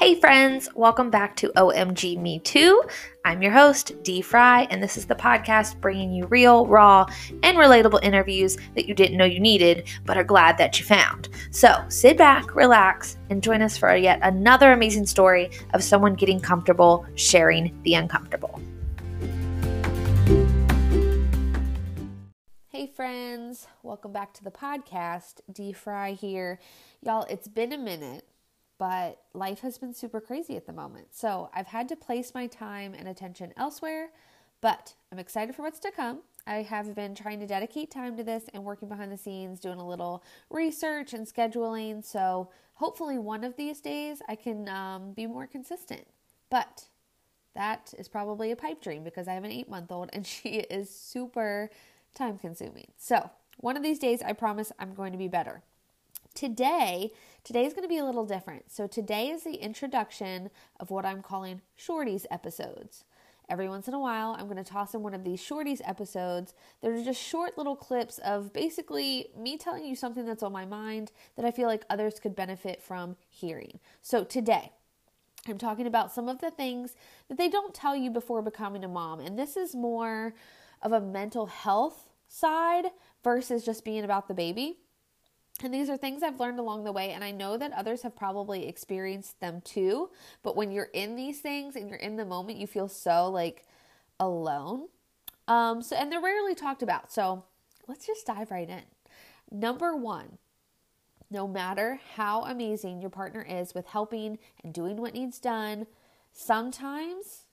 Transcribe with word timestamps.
Hey 0.00 0.18
friends, 0.18 0.66
welcome 0.74 1.10
back 1.10 1.36
to 1.36 1.52
OMG 1.56 2.16
Me 2.16 2.38
Too. 2.38 2.82
I'm 3.26 3.42
your 3.42 3.52
host, 3.52 4.02
Dee 4.02 4.22
Fry, 4.22 4.62
and 4.70 4.82
this 4.82 4.96
is 4.96 5.04
the 5.04 5.14
podcast 5.14 5.78
bringing 5.78 6.10
you 6.10 6.24
real, 6.28 6.66
raw, 6.66 7.04
and 7.42 7.58
relatable 7.58 8.02
interviews 8.02 8.56
that 8.76 8.88
you 8.88 8.94
didn't 8.94 9.18
know 9.18 9.26
you 9.26 9.38
needed, 9.38 9.86
but 10.06 10.16
are 10.16 10.24
glad 10.24 10.56
that 10.56 10.78
you 10.78 10.86
found. 10.86 11.28
So 11.50 11.84
sit 11.88 12.16
back, 12.16 12.54
relax, 12.54 13.18
and 13.28 13.42
join 13.42 13.60
us 13.60 13.76
for 13.76 13.94
yet 13.94 14.20
another 14.22 14.72
amazing 14.72 15.04
story 15.04 15.50
of 15.74 15.84
someone 15.84 16.14
getting 16.14 16.40
comfortable 16.40 17.04
sharing 17.14 17.78
the 17.82 17.92
uncomfortable. 17.92 18.58
Hey 22.70 22.86
friends, 22.86 23.66
welcome 23.82 24.12
back 24.12 24.32
to 24.32 24.44
the 24.44 24.50
podcast. 24.50 25.42
Dee 25.52 25.74
Fry 25.74 26.12
here. 26.12 26.58
Y'all, 27.02 27.26
it's 27.28 27.48
been 27.48 27.74
a 27.74 27.78
minute 27.78 28.24
but 28.80 29.20
life 29.34 29.60
has 29.60 29.76
been 29.76 29.92
super 29.92 30.22
crazy 30.22 30.56
at 30.56 30.64
the 30.64 30.72
moment. 30.72 31.08
So 31.10 31.50
I've 31.52 31.66
had 31.66 31.86
to 31.90 31.96
place 31.96 32.32
my 32.34 32.46
time 32.46 32.94
and 32.94 33.06
attention 33.06 33.52
elsewhere, 33.58 34.08
but 34.62 34.94
I'm 35.12 35.18
excited 35.18 35.54
for 35.54 35.60
what's 35.60 35.80
to 35.80 35.90
come. 35.90 36.20
I 36.46 36.62
have 36.62 36.94
been 36.94 37.14
trying 37.14 37.40
to 37.40 37.46
dedicate 37.46 37.90
time 37.90 38.16
to 38.16 38.24
this 38.24 38.44
and 38.54 38.64
working 38.64 38.88
behind 38.88 39.12
the 39.12 39.18
scenes, 39.18 39.60
doing 39.60 39.78
a 39.78 39.86
little 39.86 40.24
research 40.48 41.12
and 41.12 41.26
scheduling. 41.26 42.02
So 42.02 42.48
hopefully, 42.72 43.18
one 43.18 43.44
of 43.44 43.54
these 43.56 43.82
days 43.82 44.22
I 44.26 44.34
can 44.34 44.66
um, 44.70 45.12
be 45.12 45.26
more 45.26 45.46
consistent. 45.46 46.06
But 46.48 46.84
that 47.54 47.92
is 47.98 48.08
probably 48.08 48.50
a 48.50 48.56
pipe 48.56 48.80
dream 48.80 49.04
because 49.04 49.28
I 49.28 49.34
have 49.34 49.44
an 49.44 49.52
eight 49.52 49.68
month 49.68 49.92
old 49.92 50.08
and 50.14 50.26
she 50.26 50.60
is 50.70 50.88
super 50.88 51.68
time 52.14 52.38
consuming. 52.38 52.92
So 52.96 53.28
one 53.58 53.76
of 53.76 53.82
these 53.82 53.98
days, 53.98 54.22
I 54.22 54.32
promise 54.32 54.72
I'm 54.78 54.94
going 54.94 55.12
to 55.12 55.18
be 55.18 55.28
better. 55.28 55.62
Today, 56.34 57.10
today 57.44 57.66
is 57.66 57.72
going 57.72 57.82
to 57.82 57.88
be 57.88 57.98
a 57.98 58.04
little 58.04 58.24
different. 58.24 58.70
So 58.70 58.86
today 58.86 59.28
is 59.28 59.42
the 59.42 59.54
introduction 59.54 60.50
of 60.78 60.90
what 60.90 61.04
I'm 61.04 61.22
calling 61.22 61.60
shorties 61.78 62.24
episodes. 62.30 63.04
Every 63.48 63.68
once 63.68 63.88
in 63.88 63.94
a 63.94 63.98
while, 63.98 64.36
I'm 64.38 64.46
going 64.46 64.62
to 64.62 64.70
toss 64.70 64.94
in 64.94 65.02
one 65.02 65.12
of 65.12 65.24
these 65.24 65.42
shorties 65.42 65.80
episodes 65.84 66.54
that 66.80 66.92
are 66.92 67.02
just 67.02 67.20
short 67.20 67.58
little 67.58 67.74
clips 67.74 68.18
of 68.18 68.52
basically 68.52 69.26
me 69.36 69.58
telling 69.58 69.84
you 69.84 69.96
something 69.96 70.24
that's 70.24 70.44
on 70.44 70.52
my 70.52 70.64
mind 70.64 71.10
that 71.34 71.44
I 71.44 71.50
feel 71.50 71.66
like 71.66 71.84
others 71.90 72.20
could 72.20 72.36
benefit 72.36 72.80
from 72.80 73.16
hearing. 73.28 73.80
So 74.02 74.22
today, 74.22 74.70
I'm 75.48 75.58
talking 75.58 75.88
about 75.88 76.12
some 76.12 76.28
of 76.28 76.40
the 76.40 76.52
things 76.52 76.94
that 77.28 77.38
they 77.38 77.48
don't 77.48 77.74
tell 77.74 77.96
you 77.96 78.08
before 78.08 78.40
becoming 78.40 78.84
a 78.84 78.88
mom. 78.88 79.18
And 79.18 79.36
this 79.36 79.56
is 79.56 79.74
more 79.74 80.32
of 80.80 80.92
a 80.92 81.00
mental 81.00 81.46
health 81.46 82.08
side 82.28 82.86
versus 83.24 83.64
just 83.64 83.84
being 83.84 84.04
about 84.04 84.28
the 84.28 84.34
baby. 84.34 84.78
And 85.62 85.74
these 85.74 85.90
are 85.90 85.96
things 85.96 86.22
I've 86.22 86.40
learned 86.40 86.58
along 86.58 86.84
the 86.84 86.92
way, 86.92 87.10
and 87.10 87.22
I 87.22 87.32
know 87.32 87.58
that 87.58 87.72
others 87.72 88.02
have 88.02 88.16
probably 88.16 88.66
experienced 88.66 89.40
them 89.40 89.60
too. 89.60 90.10
But 90.42 90.56
when 90.56 90.70
you're 90.70 90.90
in 90.94 91.16
these 91.16 91.40
things 91.40 91.76
and 91.76 91.88
you're 91.88 91.98
in 91.98 92.16
the 92.16 92.24
moment, 92.24 92.58
you 92.58 92.66
feel 92.66 92.88
so 92.88 93.28
like 93.28 93.66
alone. 94.18 94.88
Um, 95.48 95.82
so, 95.82 95.96
and 95.96 96.10
they're 96.10 96.20
rarely 96.20 96.54
talked 96.54 96.82
about. 96.82 97.12
So, 97.12 97.44
let's 97.86 98.06
just 98.06 98.26
dive 98.26 98.50
right 98.50 98.68
in. 98.68 98.82
Number 99.50 99.94
one, 99.94 100.38
no 101.30 101.46
matter 101.46 102.00
how 102.14 102.44
amazing 102.44 103.00
your 103.00 103.10
partner 103.10 103.42
is 103.48 103.74
with 103.74 103.86
helping 103.86 104.38
and 104.64 104.72
doing 104.72 104.96
what 104.96 105.14
needs 105.14 105.38
done, 105.38 105.86
sometimes, 106.32 107.46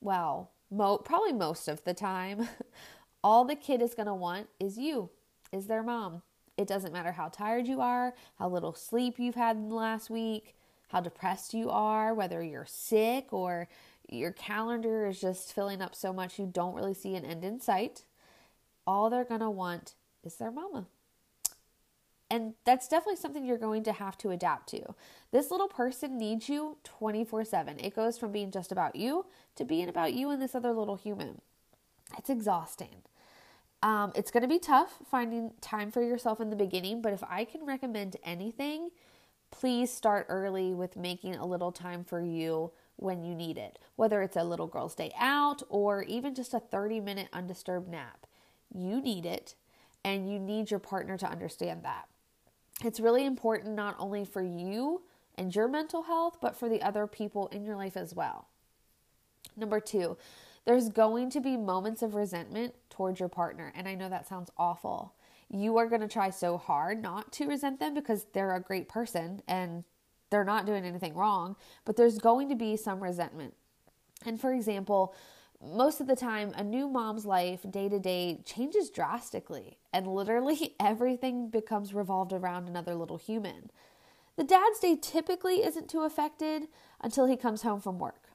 well, 0.00 0.50
mo- 0.70 0.98
probably 0.98 1.32
most 1.32 1.68
of 1.68 1.84
the 1.84 1.94
time, 1.94 2.48
all 3.24 3.44
the 3.44 3.54
kid 3.54 3.80
is 3.80 3.94
going 3.94 4.06
to 4.06 4.14
want 4.14 4.48
is 4.58 4.78
you, 4.78 5.10
is 5.52 5.66
their 5.66 5.82
mom 5.82 6.22
it 6.56 6.68
doesn't 6.68 6.92
matter 6.92 7.12
how 7.12 7.28
tired 7.28 7.66
you 7.66 7.80
are, 7.80 8.14
how 8.38 8.48
little 8.48 8.74
sleep 8.74 9.18
you've 9.18 9.34
had 9.34 9.56
in 9.56 9.68
the 9.68 9.74
last 9.74 10.10
week, 10.10 10.54
how 10.88 11.00
depressed 11.00 11.54
you 11.54 11.70
are, 11.70 12.14
whether 12.14 12.42
you're 12.42 12.66
sick 12.66 13.32
or 13.32 13.68
your 14.08 14.32
calendar 14.32 15.06
is 15.06 15.20
just 15.20 15.52
filling 15.52 15.80
up 15.80 15.94
so 15.94 16.12
much 16.12 16.38
you 16.38 16.46
don't 16.46 16.74
really 16.74 16.94
see 16.94 17.14
an 17.14 17.24
end 17.24 17.44
in 17.44 17.60
sight. 17.60 18.04
All 18.86 19.08
they're 19.08 19.24
going 19.24 19.40
to 19.40 19.50
want 19.50 19.94
is 20.22 20.36
their 20.36 20.50
mama. 20.50 20.86
And 22.30 22.54
that's 22.64 22.88
definitely 22.88 23.16
something 23.16 23.44
you're 23.44 23.58
going 23.58 23.84
to 23.84 23.92
have 23.92 24.16
to 24.18 24.30
adapt 24.30 24.68
to. 24.70 24.94
This 25.32 25.50
little 25.50 25.68
person 25.68 26.16
needs 26.16 26.48
you 26.48 26.78
24 26.84 27.44
7. 27.44 27.78
It 27.78 27.94
goes 27.94 28.18
from 28.18 28.32
being 28.32 28.50
just 28.50 28.72
about 28.72 28.96
you 28.96 29.26
to 29.56 29.64
being 29.64 29.88
about 29.88 30.14
you 30.14 30.30
and 30.30 30.40
this 30.40 30.54
other 30.54 30.72
little 30.72 30.96
human. 30.96 31.42
It's 32.16 32.30
exhausting. 32.30 33.02
Um, 33.82 34.12
it's 34.14 34.30
going 34.30 34.42
to 34.42 34.48
be 34.48 34.60
tough 34.60 34.98
finding 35.10 35.52
time 35.60 35.90
for 35.90 36.02
yourself 36.02 36.40
in 36.40 36.50
the 36.50 36.56
beginning, 36.56 37.02
but 37.02 37.12
if 37.12 37.22
I 37.24 37.44
can 37.44 37.66
recommend 37.66 38.16
anything, 38.22 38.90
please 39.50 39.92
start 39.92 40.26
early 40.28 40.72
with 40.72 40.96
making 40.96 41.34
a 41.34 41.46
little 41.46 41.72
time 41.72 42.04
for 42.04 42.20
you 42.20 42.70
when 42.96 43.24
you 43.24 43.34
need 43.34 43.58
it, 43.58 43.78
whether 43.96 44.22
it's 44.22 44.36
a 44.36 44.44
little 44.44 44.68
girl's 44.68 44.94
day 44.94 45.12
out 45.18 45.62
or 45.68 46.04
even 46.04 46.34
just 46.34 46.54
a 46.54 46.60
30 46.60 47.00
minute 47.00 47.28
undisturbed 47.32 47.88
nap. 47.88 48.26
You 48.72 49.00
need 49.00 49.26
it, 49.26 49.54
and 50.04 50.30
you 50.30 50.38
need 50.38 50.70
your 50.70 50.80
partner 50.80 51.18
to 51.18 51.26
understand 51.26 51.84
that. 51.84 52.06
It's 52.84 53.00
really 53.00 53.26
important 53.26 53.74
not 53.74 53.96
only 53.98 54.24
for 54.24 54.42
you 54.42 55.02
and 55.36 55.54
your 55.54 55.68
mental 55.68 56.04
health, 56.04 56.38
but 56.40 56.56
for 56.56 56.68
the 56.68 56.82
other 56.82 57.06
people 57.06 57.48
in 57.48 57.64
your 57.64 57.76
life 57.76 57.96
as 57.96 58.14
well. 58.14 58.46
Number 59.56 59.80
two, 59.80 60.16
there's 60.64 60.88
going 60.88 61.30
to 61.30 61.40
be 61.40 61.56
moments 61.56 62.02
of 62.02 62.14
resentment 62.14 62.74
towards 62.90 63.18
your 63.20 63.28
partner. 63.28 63.72
And 63.76 63.88
I 63.88 63.94
know 63.94 64.08
that 64.08 64.28
sounds 64.28 64.50
awful. 64.56 65.14
You 65.48 65.76
are 65.78 65.86
going 65.86 66.00
to 66.00 66.08
try 66.08 66.30
so 66.30 66.56
hard 66.56 67.02
not 67.02 67.32
to 67.32 67.46
resent 67.46 67.80
them 67.80 67.94
because 67.94 68.26
they're 68.32 68.54
a 68.54 68.60
great 68.60 68.88
person 68.88 69.42
and 69.48 69.84
they're 70.30 70.44
not 70.44 70.66
doing 70.66 70.84
anything 70.84 71.14
wrong, 71.14 71.56
but 71.84 71.96
there's 71.96 72.18
going 72.18 72.48
to 72.48 72.54
be 72.54 72.76
some 72.76 73.02
resentment. 73.02 73.54
And 74.24 74.40
for 74.40 74.52
example, 74.52 75.14
most 75.62 76.00
of 76.00 76.06
the 76.06 76.16
time, 76.16 76.52
a 76.56 76.64
new 76.64 76.88
mom's 76.88 77.26
life 77.26 77.60
day 77.70 77.88
to 77.88 78.00
day 78.00 78.42
changes 78.44 78.90
drastically, 78.90 79.78
and 79.92 80.06
literally 80.06 80.74
everything 80.80 81.50
becomes 81.50 81.94
revolved 81.94 82.32
around 82.32 82.66
another 82.66 82.94
little 82.94 83.18
human. 83.18 83.70
The 84.36 84.44
dad's 84.44 84.80
day 84.80 84.96
typically 85.00 85.62
isn't 85.62 85.90
too 85.90 86.00
affected 86.00 86.68
until 87.00 87.26
he 87.26 87.36
comes 87.36 87.62
home 87.62 87.80
from 87.80 87.98
work. 87.98 88.31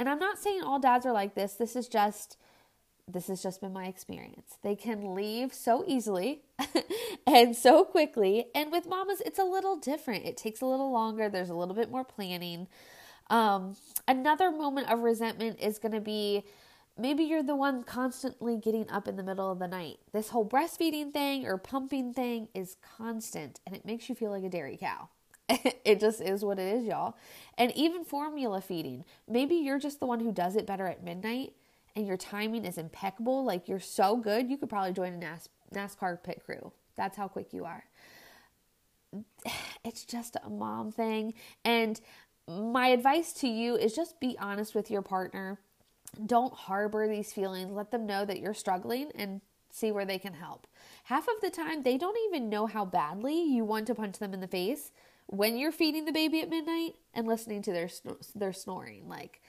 And 0.00 0.08
I'm 0.08 0.18
not 0.18 0.38
saying 0.38 0.62
all 0.62 0.78
dads 0.78 1.04
are 1.04 1.12
like 1.12 1.34
this. 1.34 1.52
This 1.52 1.76
is 1.76 1.86
just 1.86 2.38
this 3.06 3.26
has 3.26 3.42
just 3.42 3.60
been 3.60 3.74
my 3.74 3.86
experience. 3.86 4.56
They 4.62 4.74
can 4.74 5.14
leave 5.14 5.52
so 5.52 5.84
easily 5.86 6.42
and 7.26 7.54
so 7.54 7.84
quickly. 7.84 8.46
And 8.54 8.72
with 8.72 8.88
mamas, 8.88 9.20
it's 9.26 9.38
a 9.38 9.44
little 9.44 9.76
different. 9.76 10.24
It 10.24 10.38
takes 10.38 10.62
a 10.62 10.66
little 10.66 10.90
longer, 10.90 11.28
there's 11.28 11.50
a 11.50 11.54
little 11.54 11.74
bit 11.74 11.90
more 11.90 12.04
planning. 12.04 12.66
Um, 13.28 13.76
another 14.08 14.50
moment 14.50 14.90
of 14.90 15.00
resentment 15.00 15.60
is 15.60 15.78
going 15.78 15.92
to 15.92 16.00
be 16.00 16.44
maybe 16.96 17.24
you're 17.24 17.42
the 17.42 17.56
one 17.56 17.82
constantly 17.82 18.56
getting 18.56 18.88
up 18.88 19.06
in 19.06 19.16
the 19.16 19.22
middle 19.22 19.52
of 19.52 19.58
the 19.58 19.68
night. 19.68 19.98
This 20.12 20.30
whole 20.30 20.48
breastfeeding 20.48 21.12
thing 21.12 21.44
or 21.44 21.58
pumping 21.58 22.14
thing 22.14 22.48
is 22.54 22.76
constant 22.96 23.60
and 23.66 23.76
it 23.76 23.84
makes 23.84 24.08
you 24.08 24.14
feel 24.14 24.30
like 24.30 24.44
a 24.44 24.48
dairy 24.48 24.78
cow. 24.80 25.10
it 25.84 26.00
just 26.00 26.20
is 26.20 26.44
what 26.44 26.58
it 26.58 26.74
is, 26.76 26.84
y'all. 26.84 27.16
And 27.58 27.72
even 27.76 28.04
formula 28.04 28.60
feeding. 28.60 29.04
Maybe 29.28 29.56
you're 29.56 29.78
just 29.78 30.00
the 30.00 30.06
one 30.06 30.20
who 30.20 30.32
does 30.32 30.56
it 30.56 30.66
better 30.66 30.86
at 30.86 31.02
midnight 31.02 31.54
and 31.96 32.06
your 32.06 32.16
timing 32.16 32.64
is 32.64 32.78
impeccable. 32.78 33.44
Like 33.44 33.68
you're 33.68 33.80
so 33.80 34.16
good, 34.16 34.48
you 34.48 34.56
could 34.56 34.68
probably 34.68 34.92
join 34.92 35.14
a 35.14 35.18
NAS- 35.18 35.48
NASCAR 35.74 36.22
pit 36.22 36.42
crew. 36.44 36.72
That's 36.96 37.16
how 37.16 37.28
quick 37.28 37.52
you 37.52 37.64
are. 37.64 37.84
It's 39.82 40.04
just 40.04 40.36
a 40.44 40.50
mom 40.50 40.92
thing. 40.92 41.32
And 41.64 41.98
my 42.46 42.88
advice 42.88 43.32
to 43.32 43.48
you 43.48 43.76
is 43.76 43.96
just 43.96 44.20
be 44.20 44.36
honest 44.38 44.74
with 44.74 44.90
your 44.90 45.00
partner. 45.00 45.58
Don't 46.26 46.52
harbor 46.52 47.08
these 47.08 47.32
feelings. 47.32 47.72
Let 47.72 47.90
them 47.90 48.04
know 48.04 48.26
that 48.26 48.40
you're 48.40 48.52
struggling 48.52 49.10
and 49.14 49.40
see 49.70 49.90
where 49.90 50.04
they 50.04 50.18
can 50.18 50.34
help. 50.34 50.66
Half 51.04 51.28
of 51.28 51.40
the 51.40 51.48
time, 51.48 51.82
they 51.82 51.96
don't 51.96 52.18
even 52.28 52.50
know 52.50 52.66
how 52.66 52.84
badly 52.84 53.42
you 53.42 53.64
want 53.64 53.86
to 53.86 53.94
punch 53.94 54.18
them 54.18 54.34
in 54.34 54.40
the 54.40 54.46
face 54.46 54.92
when 55.30 55.56
you're 55.56 55.72
feeding 55.72 56.04
the 56.06 56.12
baby 56.12 56.40
at 56.40 56.50
midnight 56.50 56.96
and 57.14 57.26
listening 57.26 57.62
to 57.62 57.72
their 57.72 57.88
their 58.34 58.52
snoring 58.52 59.08
like 59.08 59.40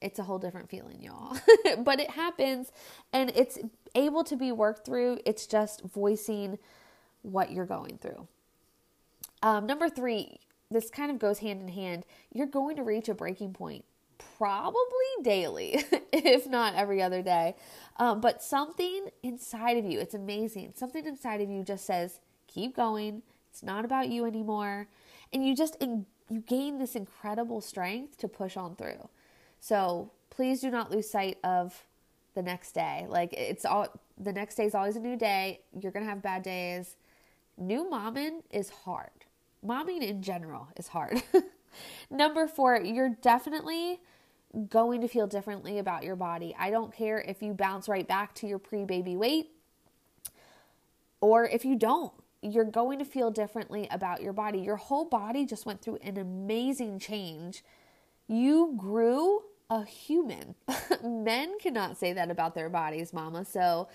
it's 0.00 0.18
a 0.18 0.22
whole 0.22 0.38
different 0.38 0.68
feeling 0.68 1.00
y'all. 1.02 1.36
But 1.78 1.98
it 1.98 2.10
happens 2.10 2.70
and 3.12 3.32
it's 3.34 3.58
able 3.94 4.22
to 4.24 4.36
be 4.36 4.52
worked 4.52 4.84
through. 4.84 5.18
It's 5.24 5.46
just 5.46 5.82
voicing 5.82 6.58
what 7.22 7.50
you're 7.50 7.64
going 7.66 7.98
through. 7.98 8.28
Um, 9.42 9.66
number 9.66 9.88
three 9.88 10.38
this 10.70 10.90
kind 10.90 11.10
of 11.10 11.18
goes 11.18 11.40
hand 11.40 11.60
in 11.60 11.68
hand. 11.68 12.04
You're 12.32 12.46
going 12.46 12.76
to 12.76 12.82
reach 12.82 13.08
a 13.08 13.14
breaking 13.14 13.52
point 13.52 13.84
probably 14.38 15.22
daily 15.22 15.84
if 16.12 16.46
not 16.46 16.74
every 16.76 17.02
other 17.02 17.22
day. 17.22 17.56
Um, 17.96 18.20
but 18.20 18.42
something 18.42 19.08
inside 19.24 19.78
of 19.78 19.84
you 19.84 19.98
it's 19.98 20.14
amazing. 20.14 20.74
Something 20.76 21.06
inside 21.06 21.40
of 21.40 21.50
you 21.50 21.64
just 21.64 21.86
says 21.86 22.20
keep 22.46 22.76
going. 22.76 23.22
It's 23.50 23.64
not 23.64 23.84
about 23.84 24.08
you 24.08 24.26
anymore 24.26 24.86
and 25.32 25.46
you 25.46 25.54
just 25.54 25.76
you 25.80 26.40
gain 26.46 26.78
this 26.78 26.94
incredible 26.96 27.60
strength 27.60 28.16
to 28.18 28.28
push 28.28 28.56
on 28.56 28.76
through. 28.76 29.08
So 29.60 30.10
please 30.30 30.60
do 30.60 30.70
not 30.70 30.90
lose 30.90 31.10
sight 31.10 31.38
of 31.44 31.84
the 32.34 32.42
next 32.42 32.72
day. 32.72 33.06
Like 33.08 33.32
it's 33.32 33.64
all 33.64 33.88
the 34.18 34.32
next 34.32 34.56
day 34.56 34.64
is 34.64 34.74
always 34.74 34.96
a 34.96 35.00
new 35.00 35.16
day. 35.16 35.60
You're 35.78 35.92
gonna 35.92 36.06
have 36.06 36.22
bad 36.22 36.42
days. 36.42 36.96
New 37.56 37.88
momming 37.90 38.42
is 38.50 38.70
hard. 38.70 39.10
Momming 39.64 40.02
in 40.02 40.22
general 40.22 40.68
is 40.76 40.88
hard. 40.88 41.22
Number 42.10 42.46
four, 42.46 42.80
you're 42.80 43.16
definitely 43.22 44.00
going 44.68 45.00
to 45.00 45.08
feel 45.08 45.26
differently 45.26 45.78
about 45.78 46.04
your 46.04 46.16
body. 46.16 46.54
I 46.58 46.70
don't 46.70 46.94
care 46.94 47.18
if 47.20 47.42
you 47.42 47.54
bounce 47.54 47.88
right 47.88 48.06
back 48.06 48.34
to 48.36 48.46
your 48.46 48.58
pre 48.58 48.84
baby 48.84 49.16
weight 49.16 49.50
or 51.20 51.46
if 51.48 51.64
you 51.64 51.76
don't. 51.76 52.12
You're 52.44 52.64
going 52.64 52.98
to 52.98 53.04
feel 53.06 53.30
differently 53.30 53.88
about 53.90 54.22
your 54.22 54.34
body. 54.34 54.58
Your 54.58 54.76
whole 54.76 55.06
body 55.06 55.46
just 55.46 55.64
went 55.64 55.80
through 55.80 55.98
an 56.02 56.18
amazing 56.18 56.98
change. 56.98 57.64
You 58.28 58.74
grew 58.76 59.44
a 59.70 59.84
human. 59.84 60.54
Men 61.02 61.58
cannot 61.58 61.96
say 61.96 62.12
that 62.12 62.30
about 62.30 62.54
their 62.54 62.68
bodies, 62.68 63.12
mama. 63.14 63.46
So 63.46 63.88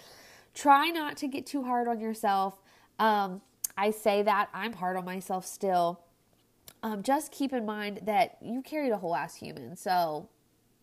try 0.56 0.90
not 0.90 1.16
to 1.18 1.28
get 1.28 1.46
too 1.46 1.64
hard 1.64 1.88
on 1.88 2.00
yourself. 2.00 2.60
Um, 2.98 3.42
I 3.78 3.92
say 3.92 4.24
that 4.24 4.50
I'm 4.52 4.74
hard 4.74 4.98
on 4.98 5.06
myself 5.06 5.46
still. 5.46 6.02
Um, 6.82 7.04
just 7.04 7.32
keep 7.32 7.54
in 7.54 7.66
mind 7.66 8.02
that 8.04 8.38
you 8.42 8.62
carried 8.62 8.92
a 8.92 8.98
whole 8.98 9.16
ass 9.16 9.36
human. 9.36 9.76
So 9.76 10.28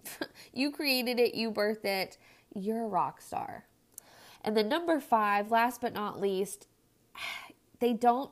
you 0.52 0.70
created 0.70 1.18
it, 1.18 1.34
you 1.34 1.50
birthed 1.50 1.84
it, 1.84 2.16
you're 2.54 2.84
a 2.84 2.88
rock 2.88 3.20
star. 3.20 3.64
And 4.44 4.56
then 4.56 4.68
number 4.68 5.00
five, 5.00 5.50
last 5.50 5.80
but 5.80 5.92
not 5.92 6.20
least, 6.20 6.68
they 7.80 7.92
don't 7.92 8.30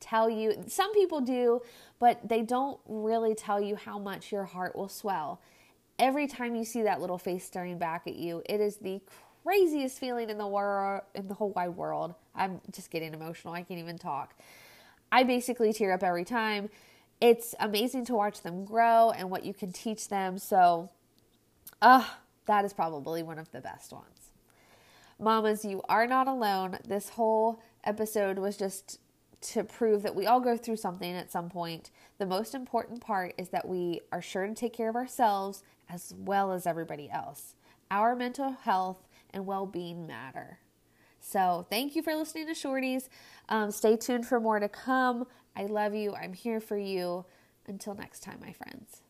tell 0.00 0.28
you, 0.28 0.64
some 0.66 0.92
people 0.92 1.20
do, 1.20 1.62
but 1.98 2.28
they 2.28 2.42
don't 2.42 2.78
really 2.86 3.34
tell 3.34 3.60
you 3.60 3.76
how 3.76 3.98
much 3.98 4.32
your 4.32 4.44
heart 4.44 4.76
will 4.76 4.88
swell. 4.88 5.40
Every 5.98 6.26
time 6.26 6.54
you 6.56 6.64
see 6.64 6.82
that 6.82 7.00
little 7.00 7.18
face 7.18 7.44
staring 7.44 7.78
back 7.78 8.06
at 8.06 8.16
you, 8.16 8.42
it 8.46 8.60
is 8.60 8.78
the 8.78 9.00
craziest 9.44 9.98
feeling 9.98 10.30
in 10.30 10.38
the 10.38 10.46
world, 10.46 11.02
in 11.14 11.28
the 11.28 11.34
whole 11.34 11.50
wide 11.50 11.70
world. 11.70 12.14
I'm 12.34 12.60
just 12.70 12.90
getting 12.90 13.14
emotional. 13.14 13.54
I 13.54 13.62
can't 13.62 13.80
even 13.80 13.98
talk. 13.98 14.34
I 15.10 15.22
basically 15.24 15.72
tear 15.72 15.92
up 15.92 16.02
every 16.02 16.24
time. 16.24 16.70
It's 17.20 17.54
amazing 17.60 18.06
to 18.06 18.14
watch 18.14 18.42
them 18.42 18.64
grow 18.64 19.10
and 19.10 19.30
what 19.30 19.44
you 19.44 19.54
can 19.54 19.70
teach 19.70 20.08
them. 20.08 20.38
So, 20.38 20.90
uh, 21.80 22.04
that 22.46 22.64
is 22.64 22.72
probably 22.72 23.22
one 23.22 23.38
of 23.38 23.52
the 23.52 23.60
best 23.60 23.92
ones. 23.92 24.32
Mamas, 25.20 25.64
you 25.64 25.82
are 25.88 26.06
not 26.06 26.26
alone. 26.26 26.78
This 26.86 27.10
whole 27.10 27.62
episode 27.84 28.38
was 28.38 28.56
just 28.56 28.98
to 29.42 29.64
prove 29.64 30.02
that 30.02 30.14
we 30.14 30.26
all 30.26 30.40
go 30.40 30.56
through 30.56 30.76
something 30.76 31.12
at 31.14 31.32
some 31.32 31.48
point. 31.48 31.90
The 32.18 32.26
most 32.26 32.54
important 32.54 33.00
part 33.00 33.34
is 33.36 33.48
that 33.48 33.68
we 33.68 34.00
are 34.12 34.22
sure 34.22 34.46
to 34.46 34.54
take 34.54 34.72
care 34.72 34.88
of 34.88 34.96
ourselves 34.96 35.62
as 35.88 36.14
well 36.16 36.52
as 36.52 36.66
everybody 36.66 37.10
else. 37.10 37.56
Our 37.90 38.14
mental 38.14 38.52
health 38.52 39.06
and 39.30 39.46
well 39.46 39.66
being 39.66 40.06
matter. 40.06 40.58
So, 41.20 41.66
thank 41.70 41.94
you 41.94 42.02
for 42.02 42.14
listening 42.14 42.46
to 42.48 42.52
Shorties. 42.52 43.08
Um, 43.48 43.70
stay 43.70 43.96
tuned 43.96 44.26
for 44.26 44.40
more 44.40 44.58
to 44.58 44.68
come. 44.68 45.26
I 45.54 45.66
love 45.66 45.94
you. 45.94 46.14
I'm 46.14 46.32
here 46.32 46.60
for 46.60 46.76
you. 46.76 47.24
Until 47.66 47.94
next 47.94 48.20
time, 48.24 48.38
my 48.40 48.52
friends. 48.52 49.02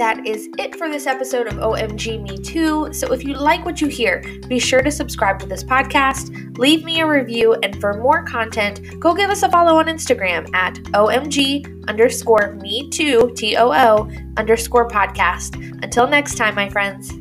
That 0.00 0.26
is 0.26 0.48
it 0.56 0.74
for 0.76 0.88
this 0.88 1.06
episode 1.06 1.46
of 1.46 1.56
OMG 1.56 2.22
Me 2.22 2.38
Too. 2.38 2.90
So 2.90 3.12
if 3.12 3.22
you 3.22 3.34
like 3.34 3.66
what 3.66 3.82
you 3.82 3.88
hear, 3.88 4.24
be 4.48 4.58
sure 4.58 4.80
to 4.80 4.90
subscribe 4.90 5.38
to 5.40 5.46
this 5.46 5.62
podcast, 5.62 6.56
leave 6.56 6.84
me 6.84 7.00
a 7.00 7.06
review, 7.06 7.52
and 7.62 7.78
for 7.82 7.92
more 7.92 8.24
content, 8.24 8.98
go 8.98 9.12
give 9.12 9.28
us 9.28 9.42
a 9.42 9.50
follow 9.50 9.76
on 9.76 9.88
Instagram 9.88 10.48
at 10.54 10.76
OMG 10.94 11.86
underscore 11.86 12.52
me 12.62 12.88
too, 12.88 13.30
T 13.36 13.58
O 13.58 13.70
O 13.74 14.10
underscore 14.38 14.88
podcast. 14.88 15.54
Until 15.82 16.08
next 16.08 16.36
time, 16.36 16.54
my 16.54 16.70
friends. 16.70 17.12